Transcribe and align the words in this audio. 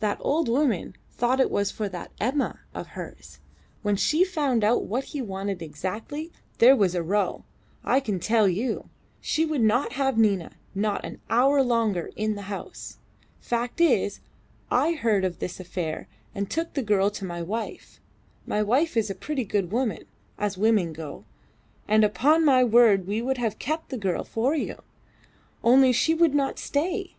That 0.00 0.18
old 0.20 0.48
woman 0.48 0.96
thought 1.08 1.38
it 1.38 1.52
was 1.52 1.70
for 1.70 1.88
that 1.88 2.10
Emma 2.18 2.58
of 2.74 2.88
hers. 2.98 3.38
When 3.82 3.94
she 3.94 4.24
found 4.24 4.64
out 4.64 4.86
what 4.86 5.04
he 5.04 5.22
wanted 5.22 5.62
exactly, 5.62 6.32
there 6.58 6.74
was 6.74 6.96
a 6.96 7.02
row, 7.04 7.44
I 7.84 8.00
can 8.00 8.18
tell 8.18 8.48
you. 8.48 8.88
She 9.20 9.44
would 9.46 9.60
not 9.60 9.92
have 9.92 10.18
Nina 10.18 10.56
not 10.74 11.04
an 11.04 11.20
hour 11.30 11.62
longer 11.62 12.10
in 12.16 12.34
the 12.34 12.50
house. 12.50 12.98
Fact 13.38 13.80
is, 13.80 14.18
I 14.68 14.94
heard 14.94 15.24
of 15.24 15.38
this 15.38 15.60
affair 15.60 16.08
and 16.34 16.50
took 16.50 16.74
the 16.74 16.82
girl 16.82 17.08
to 17.10 17.24
my 17.24 17.40
wife. 17.40 18.00
My 18.48 18.64
wife 18.64 18.96
is 18.96 19.10
a 19.10 19.14
pretty 19.14 19.44
good 19.44 19.70
woman 19.70 20.06
as 20.38 20.58
women 20.58 20.92
go 20.92 21.24
and 21.86 22.02
upon 22.02 22.44
my 22.44 22.64
word 22.64 23.06
we 23.06 23.22
would 23.22 23.38
have 23.38 23.60
kept 23.60 23.90
the 23.90 23.96
girl 23.96 24.24
for 24.24 24.56
you, 24.56 24.82
only 25.62 25.92
she 25.92 26.14
would 26.14 26.34
not 26.34 26.58
stay. 26.58 27.14